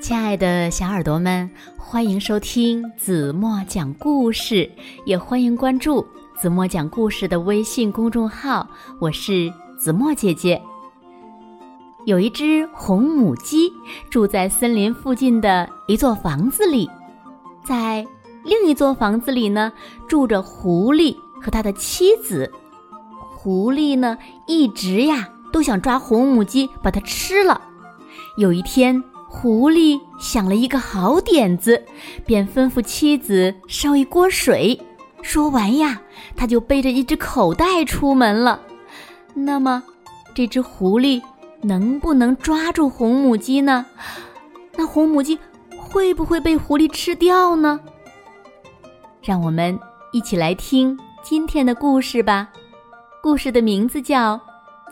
[0.00, 4.70] 亲爱的小耳朵们，欢迎收听子墨讲故事，
[5.04, 6.06] 也欢迎关注
[6.40, 8.68] 子墨讲故事的微信公众号。
[9.00, 10.62] 我是子墨姐姐。
[12.06, 13.72] 有一只红母鸡
[14.08, 16.88] 住在森林附近的一座房子里，
[17.64, 18.06] 在
[18.44, 19.72] 另一座房子里呢，
[20.08, 22.50] 住着狐狸和他的妻子。
[23.36, 27.60] 狐狸呢，一直呀都想抓红母鸡把它吃了。
[28.36, 29.02] 有一天。
[29.30, 31.84] 狐狸想了一个好点子，
[32.24, 34.80] 便吩咐妻子烧一锅水。
[35.22, 36.00] 说完呀，
[36.34, 38.60] 他就背着一只口袋出门了。
[39.34, 39.82] 那么，
[40.34, 41.22] 这只狐狸
[41.60, 43.84] 能不能抓住红母鸡呢？
[44.76, 45.38] 那红母鸡
[45.76, 47.78] 会不会被狐狸吃掉呢？
[49.22, 49.78] 让我们
[50.12, 52.48] 一起来听今天的故事吧。
[53.22, 54.36] 故事的名字叫《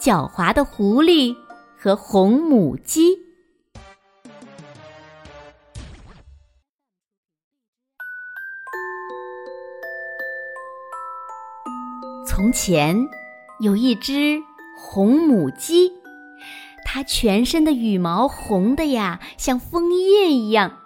[0.00, 1.34] 狡猾的狐狸
[1.76, 3.16] 和红母鸡》。
[12.36, 13.08] 从前，
[13.60, 14.42] 有一只
[14.76, 15.90] 红母鸡，
[16.84, 20.76] 它全身的羽毛红的呀，像枫叶一样，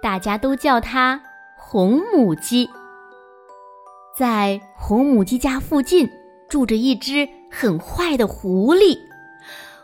[0.00, 1.20] 大家都叫它
[1.58, 2.70] 红母鸡。
[4.16, 6.08] 在红母鸡家附近
[6.48, 8.96] 住着一只很坏的狐狸，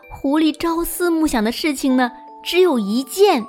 [0.09, 2.09] 狐狸朝思暮想的事情呢，
[2.41, 3.45] 只有一件，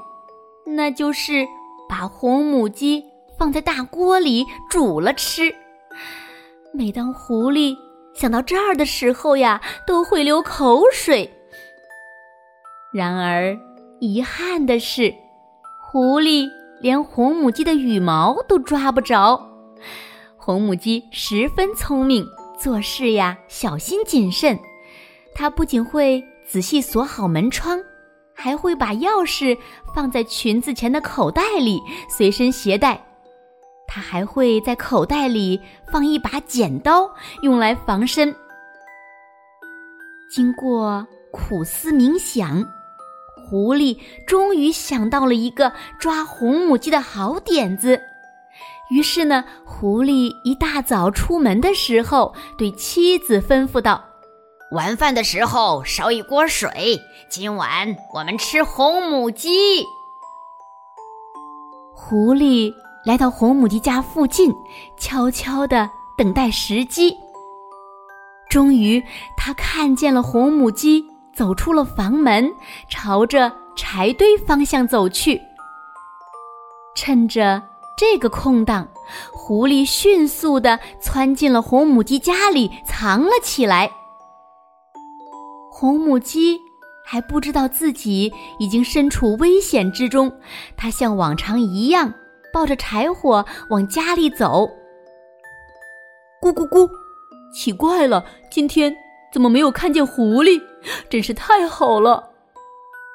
[0.66, 1.46] 那就是
[1.88, 3.04] 把红母鸡
[3.38, 5.54] 放在大锅里煮了吃。
[6.72, 7.76] 每当狐狸
[8.14, 11.28] 想到这儿的时候呀，都会流口水。
[12.92, 13.56] 然而，
[14.00, 15.12] 遗憾的是，
[15.90, 16.48] 狐狸
[16.80, 19.48] 连红母鸡的羽毛都抓不着。
[20.36, 22.26] 红母鸡十分聪明，
[22.58, 24.58] 做事呀小心谨慎。
[25.34, 27.78] 它不仅会仔细锁好门窗，
[28.34, 29.56] 还会把钥匙
[29.94, 33.07] 放在裙子前的口袋里，随身携带。
[33.88, 35.58] 他还会在口袋里
[35.90, 37.10] 放一把剪刀，
[37.42, 38.32] 用来防身。
[40.30, 42.62] 经过苦思冥想，
[43.48, 47.98] 狐狸终于想到了一个抓红母鸡的好点子。
[48.90, 54.04] 于是呢，狐狸一大早出门的时候，对妻子吩咐道
[54.72, 57.00] ：“晚饭的时候烧一锅水，
[57.30, 59.82] 今晚我们吃红母鸡。”
[61.96, 62.74] 狐狸。
[63.04, 64.52] 来到红母鸡家附近，
[64.98, 67.16] 悄悄地等待时机。
[68.50, 69.02] 终于，
[69.36, 71.04] 他看见了红母鸡
[71.34, 72.50] 走出了房门，
[72.88, 75.40] 朝着柴堆方向走去。
[76.94, 77.62] 趁着
[77.96, 78.88] 这个空档，
[79.32, 83.90] 狐狸迅速地窜进了红母鸡家里，藏了起来。
[85.70, 86.58] 红母鸡
[87.06, 90.32] 还不知道自己已经身处危险之中，
[90.76, 92.12] 它像往常一样。
[92.52, 94.68] 抱着柴火往家里走。
[96.40, 96.88] 咕咕咕，
[97.52, 98.94] 奇怪了，今天
[99.32, 100.62] 怎么没有看见狐狸？
[101.10, 102.30] 真是太好了！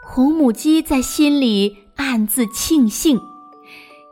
[0.06, 3.20] 红母鸡在心里暗自庆幸。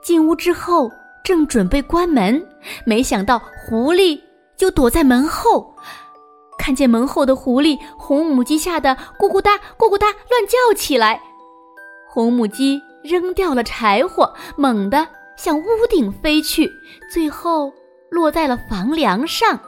[0.02, 0.90] 进屋之后，
[1.24, 2.48] 正准备关门，
[2.86, 4.20] 没想到狐狸
[4.56, 5.76] 就躲在门后。
[6.58, 11.22] 看见门后的狐狸，红母鸡吓得咕咕哒咕咕哒乱叫起来。
[12.08, 12.82] 红母鸡。
[13.04, 15.08] 扔掉了柴火，猛地
[15.38, 16.72] 向屋顶飞去，
[17.12, 17.72] 最后
[18.10, 19.60] 落在了房梁上。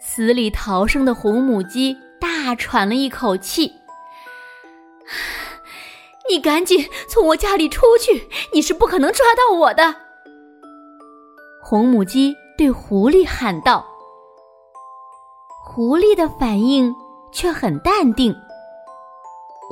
[0.00, 3.72] 死里逃生的红母鸡大喘了一口气
[6.28, 9.94] ：“你赶紧从我家里出去，你是不可能抓到我的。”
[11.64, 13.84] 红母鸡对狐狸喊道。
[15.64, 16.94] 狐狸的反应
[17.32, 18.36] 却很淡定。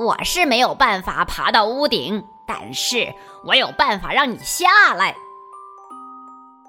[0.03, 3.13] 我是没有办法爬到屋顶，但是
[3.45, 5.15] 我有办法让你下来。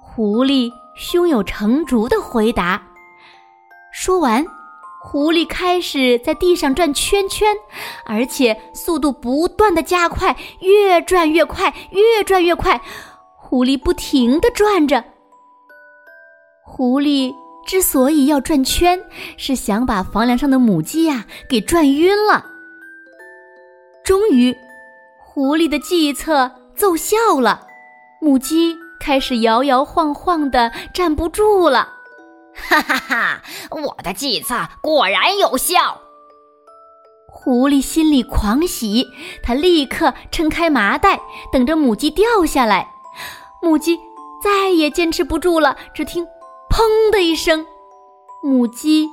[0.00, 2.80] 狐狸胸有成竹的回答。
[3.92, 4.46] 说完，
[5.02, 7.48] 狐狸开始在地上转圈圈，
[8.04, 12.80] 而且速度不断的加快，越转越快，越转越快。
[13.37, 15.02] 狐狸不停的转着。
[16.64, 17.34] 狐狸
[17.66, 19.00] 之所以要转圈，
[19.37, 22.53] 是想把房梁上的母鸡呀给转晕了。
[24.04, 24.54] 终于，
[25.18, 27.66] 狐狸的计策奏效了，
[28.20, 31.88] 母鸡开始摇摇晃晃的站不住了。
[32.54, 33.42] 哈哈哈！
[33.70, 36.02] 我的计策果然有效。
[37.26, 39.06] 狐狸心里狂喜，
[39.42, 41.18] 它立刻撑开麻袋，
[41.50, 42.86] 等着母鸡掉下来。
[43.62, 43.98] 母鸡
[44.42, 46.26] 再也坚持不住了，只听
[46.68, 47.66] “砰”的一声，
[48.42, 49.08] 母鸡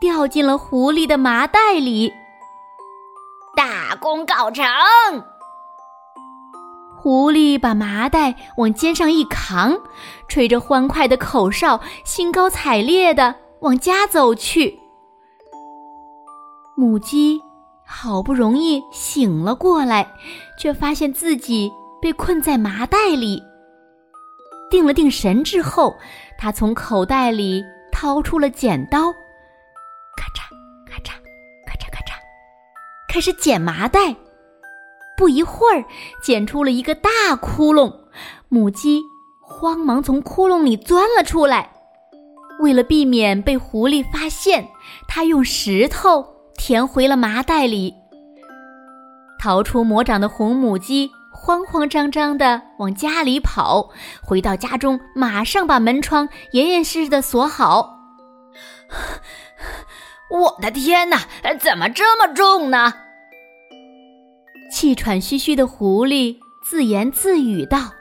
[0.00, 2.12] 掉进了狐狸的麻袋里。
[4.02, 4.64] 功告成！
[7.00, 9.78] 狐狸把麻袋往肩上一扛，
[10.26, 14.76] 吹着欢快的口哨，兴高采烈地往家走去。
[16.76, 17.40] 母鸡
[17.86, 20.12] 好不容易醒了过来，
[20.58, 21.70] 却发现自己
[22.00, 23.40] 被困在麻袋里。
[24.68, 25.94] 定了定神之后，
[26.36, 27.62] 它从口袋里
[27.92, 29.12] 掏出了剪刀，
[33.12, 34.16] 开始剪麻袋。
[35.18, 35.84] 不一会儿，
[36.22, 37.92] 剪出了一个大窟窿，
[38.48, 39.02] 母鸡
[39.42, 41.70] 慌忙从窟窿里钻了出来。
[42.60, 44.66] 为了避免被狐狸发现，
[45.06, 46.26] 它用石头
[46.56, 47.94] 填回了麻袋里。
[49.38, 53.90] 逃出魔掌的红母鸡慌慌张张地往家里跑，
[54.22, 57.98] 回到家中，马上把门窗严严实实地锁好。
[60.30, 61.18] 我的天哪，
[61.60, 62.94] 怎么这么重呢？
[64.72, 67.92] 气喘吁吁的狐狸自言自语道：“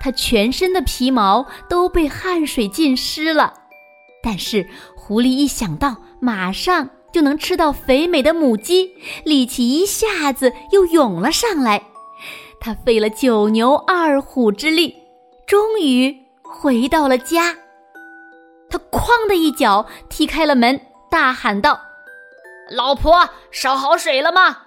[0.00, 3.54] 它全身的皮毛都被汗水浸湿了。”
[4.22, 8.94] 但是狐狸一想到马上就能吃到肥美的母鸡，
[9.24, 11.82] 力气一下子又涌了上来。
[12.60, 14.94] 他费了九牛二虎之力，
[15.46, 17.56] 终于回到了家。
[18.68, 21.80] 他哐的一脚踢开了门，大喊道
[22.70, 24.58] ：“老婆，烧好水了吗？”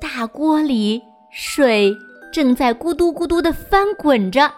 [0.00, 1.94] 大锅里水
[2.32, 4.50] 正在咕嘟咕嘟的翻滚着，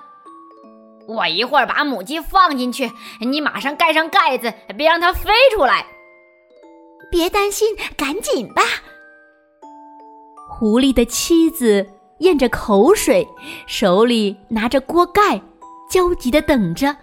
[1.08, 2.90] 我一会儿把母鸡放进去，
[3.20, 5.84] 你马上盖上盖子，别让它飞出来。
[7.10, 8.62] 别担心，赶紧吧。
[10.48, 11.86] 狐狸的妻子
[12.18, 13.26] 咽着口水，
[13.66, 15.42] 手里拿着锅盖，
[15.90, 16.96] 焦急的等着。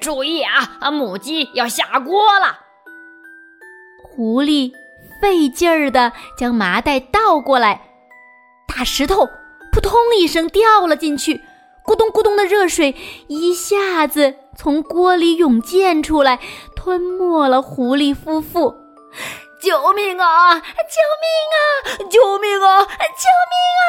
[0.00, 2.58] 注意啊，母鸡要下锅了。
[4.04, 4.72] 狐狸。
[5.22, 7.80] 费劲儿的将麻袋倒过来，
[8.66, 9.28] 大石头
[9.72, 11.40] 扑通一声掉了进去，
[11.86, 12.96] 咕咚咕咚的热水
[13.28, 16.40] 一下子从锅里涌溅出来，
[16.74, 18.74] 吞没了狐狸夫妇。
[19.62, 20.54] 救命啊！
[20.54, 20.60] 救
[21.22, 21.62] 命啊！
[22.10, 22.82] 救命啊！
[22.82, 23.86] 救命啊！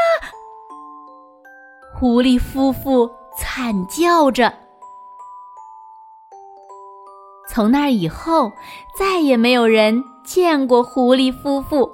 [2.00, 3.10] 狐狸夫妇
[3.40, 4.54] 惨叫着。
[7.48, 8.52] 从那以后，
[8.98, 10.04] 再也没有人。
[10.24, 11.92] 见过狐狸夫妇，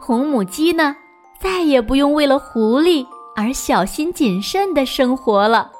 [0.00, 0.94] 红母鸡呢，
[1.40, 3.04] 再也不用为了狐狸
[3.34, 5.72] 而小心谨慎的生活了。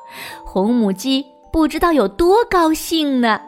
[0.44, 3.40] 红母鸡不知道有多高兴呢。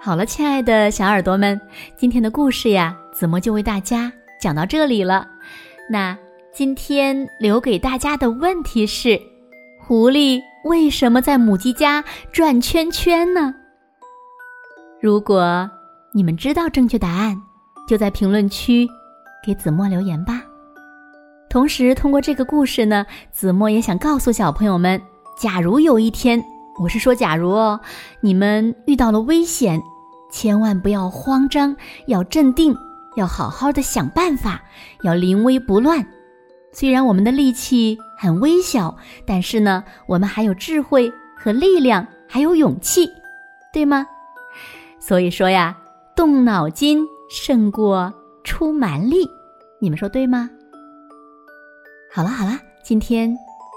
[0.00, 1.58] 好了，亲爱的小耳朵们，
[1.96, 5.24] 今天的故事呀，子墨就为大家讲到这里了。
[5.88, 6.18] 那
[6.52, 9.20] 今天留给大家的问题是：
[9.86, 10.40] 狐狸。
[10.64, 12.02] 为什么在母鸡家
[12.32, 13.54] 转圈圈呢？
[14.98, 15.70] 如果
[16.12, 17.38] 你们知道正确答案，
[17.86, 18.88] 就在评论区
[19.44, 20.42] 给子墨留言吧。
[21.50, 24.98] 同时，通过这个故事呢，子墨也想告诉小朋友们：
[25.36, 26.42] 假如有一天，
[26.80, 27.78] 我是说假如哦，
[28.22, 29.78] 你们遇到了危险，
[30.32, 31.76] 千万不要慌张，
[32.06, 32.74] 要镇定，
[33.16, 34.62] 要好好的想办法，
[35.02, 36.06] 要临危不乱。
[36.74, 38.94] 虽然我们的力气很微小，
[39.24, 43.08] 但是呢，我们还有智慧和力量，还有勇气，
[43.72, 44.04] 对吗？
[44.98, 45.76] 所以说呀，
[46.16, 48.12] 动脑筋胜过
[48.42, 49.24] 出蛮力，
[49.80, 50.50] 你们说对吗？
[52.12, 53.32] 好了好了，今天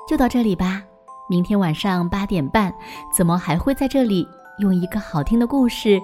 [0.09, 0.81] 就到这里吧。
[1.29, 2.73] 明天晚上八点半，
[3.13, 4.27] 子墨还会在这里
[4.57, 6.01] 用一个好听的故事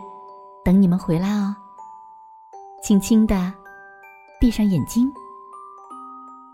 [0.64, 1.56] 等你们回来哦。
[2.84, 3.52] 轻轻的
[4.40, 5.12] 闭上眼睛。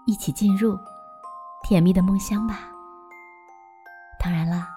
[0.10, 0.76] 一起进入
[1.62, 2.62] 甜蜜的梦乡吧。
[4.20, 4.68] 当然了，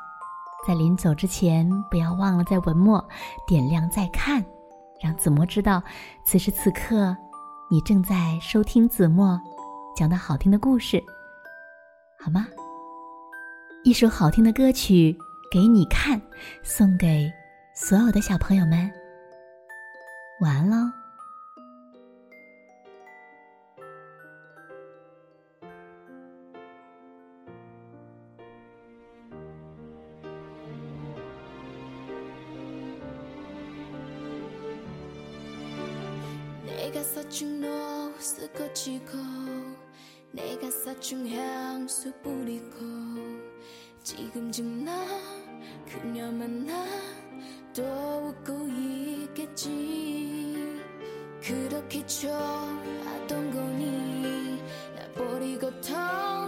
[0.69, 3.03] 在临走之前，不要忘了在文末
[3.47, 4.45] 点亮再看，
[5.01, 5.83] 让子墨知道
[6.23, 7.17] 此时此刻
[7.71, 9.41] 你正在收听子墨
[9.97, 11.03] 讲的好听的故事，
[12.23, 12.47] 好吗？
[13.85, 15.17] 一首好听的歌曲
[15.51, 16.21] 给你看，
[16.63, 17.33] 送给
[17.75, 18.93] 所有的小朋友们。
[20.41, 21.02] 晚安喽。
[37.03, 39.17] 사춘 노스 거치고
[40.33, 42.79] 내가 사춘 향수 뿌리고
[44.03, 45.05] 지금쯤 나
[45.87, 47.13] 그녀 만 나
[47.75, 47.83] 또
[48.29, 49.71] 웃고 있겠지.
[51.43, 54.63] 그렇게 좋아던 거니
[54.95, 56.42] 나 버리고 더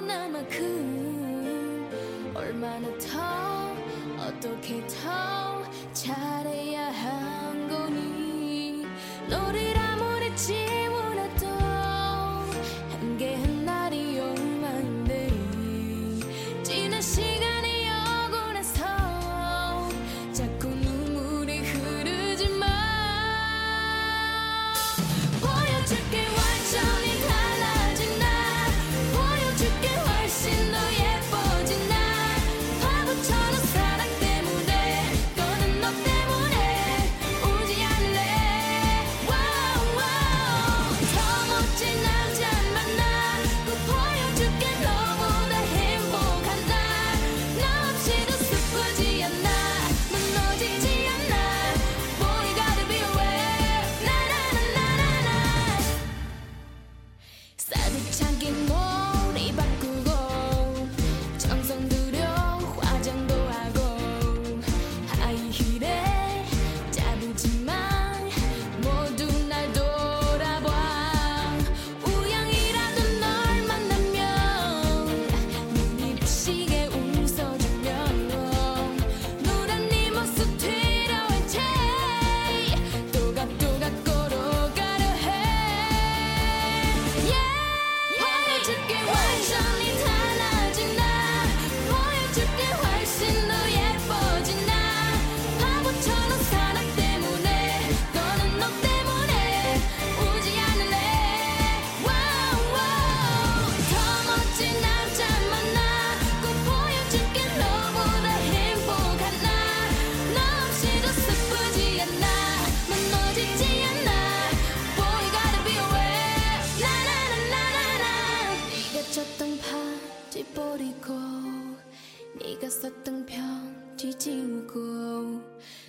[124.55, 125.43] 편지지우고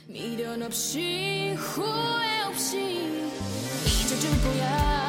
[0.07, 3.21] 미련 없이 후회 없이
[3.85, 5.04] 잊어줄 거야